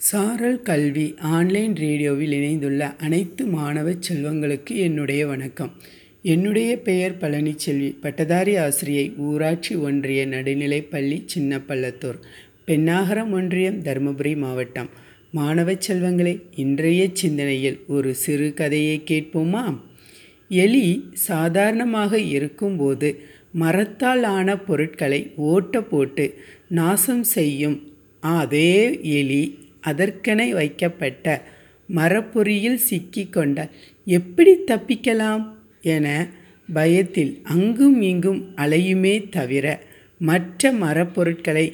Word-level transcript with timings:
சாரல் 0.00 0.58
கல்வி 0.62 1.04
ஆன்லைன் 1.18 1.72
ரேடியோவில் 1.76 2.32
இணைந்துள்ள 2.32 2.82
அனைத்து 2.96 3.46
மாணவ 3.46 3.92
செல்வங்களுக்கு 4.08 4.74
என்னுடைய 4.76 5.26
வணக்கம். 5.26 5.72
என்னுடைய 6.22 6.70
பெயர் 6.78 7.16
பழனிச்செல்வி. 7.20 7.88
பட்டதாரி 8.00 8.56
ஆசிரியை 8.56 9.06
ஊராட்சி 9.16 9.74
ஒன்றிய 9.74 10.26
நடுநிலைப்பள்ளி 10.26 11.18
சின்னப்பள்ளத்தூர் 11.34 12.20
பெண்ணாகரம் 12.66 13.32
ஒன்றியம் 13.32 13.82
தருமபுரி 13.82 14.36
மாவட்டம். 14.36 14.90
மாணவ 15.32 15.72
செல்வங்களே 15.88 16.34
இன்றைய 16.56 17.08
சிந்தனையில் 17.12 17.80
ஒரு 17.88 18.14
சிறு 18.14 18.48
கதையை 18.54 18.96
கேட்போமா? 19.10 19.66
எலி 20.48 20.86
சாதாரணமாக 21.12 22.18
இருக்கும்போது 22.36 23.10
மரத்தால் 23.52 24.26
ஆன 24.36 24.58
பொருட்களை 24.60 25.22
ஓட்ட 25.50 25.82
போட்டு 25.82 26.26
நாசம் 26.68 27.26
செய்யும் 27.36 27.78
அதே 28.20 28.72
எலி 29.18 29.44
அதற்கென 29.90 30.48
வைக்கப்பட்ட 30.52 31.26
மரப்பொறியில் 31.88 32.80
சிக்கிக்கொண்டால் 32.88 33.74
எப்படி 34.06 34.52
தப்பிக்கலாம்? 34.70 35.44
என 35.94 36.06
பயத்தில் 36.72 37.32
அங்கும் 37.54 37.98
இங்கும் 38.02 38.40
அலையுமே 38.56 39.14
தவிர 39.30 39.66
மற்ற 40.20 40.72
மரப்பொருட்களை 40.82 41.66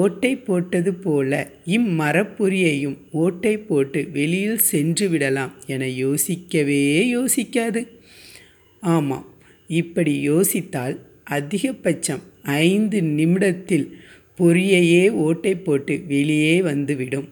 ஓட்டை 0.00 0.32
போட்டது 0.46 0.90
போல 0.94 1.32
இம்மரப்பொறியையும் 1.66 2.96
ஓட்டை 3.12 3.54
போட்டு 3.68 4.00
வெளியில் 4.12 4.62
சென்று 4.70 5.06
விடலாம் 5.08 5.52
என 5.66 5.88
யோசிக்கவே 6.02 6.82
யோசிக்காது. 7.16 7.80
ஆமாம் 8.82 9.26
இப்படி 9.70 10.14
யோசித்தால் 10.30 10.96
அதிகபட்சம் 11.30 12.22
ஐந்து 12.62 12.98
நிமிடத்தில் 13.18 13.86
பொறியையே 14.38 15.04
ஓட்டை 15.24 15.52
போட்டு 15.66 15.94
வெளியே 16.08 16.54
வந்துவிடும். 16.62 17.28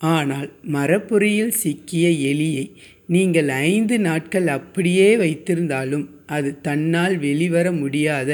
ஆனால் 0.00 0.48
மரப்பொறியில் 0.74 1.54
சிக்கிய 1.62 2.06
எலியை 2.30 2.64
நீங்கள் 3.06 3.48
ஐந்து 3.68 3.96
நாட்கள் 3.98 4.46
அப்படியே 4.48 5.08
வைத்திருந்தாலும் 5.16 6.04
அது 6.26 6.50
தன்னால் 6.60 7.14
வெளிவர 7.18 7.66
முடியாத 7.72 8.30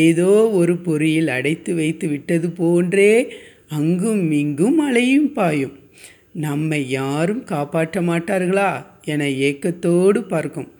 ஏதோ 0.00 0.30
ஒரு 0.60 0.74
பொறியில் 0.86 1.30
அடைத்து 1.36 1.72
வைத்து 1.74 2.06
விட்டது 2.08 2.48
போன்றே 2.50 3.12
அங்கும் 3.78 4.24
இங்கும் 4.40 4.78
அலையும் 4.78 5.30
பாயும். 5.32 5.74
நம்மை 6.44 6.80
யாரும் 6.90 7.42
காப்பாற்ற 7.44 8.00
மாட்டார்களா 8.02 8.70
என 9.12 9.28
ஏக்கத்தோடு 9.48 10.20
பார்க்கும். 10.24 10.70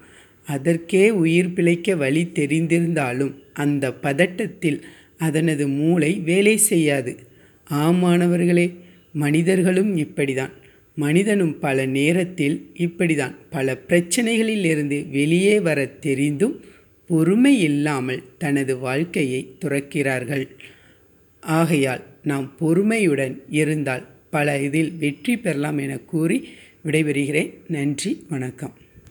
அதற்கே 0.47 1.05
உயிர் 1.23 1.55
பிழைக்க 1.57 1.97
வழி 1.97 2.23
தெரிந்திருந்தாலும் 2.39 3.35
அந்த 3.55 3.85
பதட்டத்தில் 4.03 4.79
அதனது 5.21 5.65
மூளை 5.79 6.13
வேலை 6.21 6.57
செய்யாது. 6.71 7.13
ஆமானவர்களே 7.67 8.67
மனிதர்களும் 9.15 9.97
இப்படிதான். 9.97 10.55
மனிதனும் 10.95 11.59
பல 11.59 11.87
நேரத்தில் 11.87 12.57
இப்படிதான். 12.79 13.35
பல 13.51 13.77
பிரச்சனைகளில் 13.89 14.65
இருந்து 14.65 14.99
வெளியே 15.11 15.61
வர 15.61 15.87
தெரிந்தும் 15.87 16.55
பொறுமை 17.07 17.61
இல்லாமல் 17.61 18.23
தனது 18.39 18.79
வாழ்க்கையை 18.79 19.41
துறக்கிறார்கள். 19.65 20.47
ஆகையால் 21.41 22.05
நாம் 22.23 22.53
பொறுமையுடன் 22.61 23.35
இருந்தால் 23.51 24.07
பல 24.31 24.61
இதில் 24.61 24.93
வெற்றி 24.99 25.37
பெறலாம் 25.37 25.79
என 25.79 25.99
கூறி 25.99 26.39
விடைபெறுகிறேன். 26.85 27.53
நன்றி 27.69 28.13
வணக்கம். 28.29 28.75